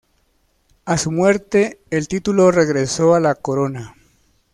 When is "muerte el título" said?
1.11-2.49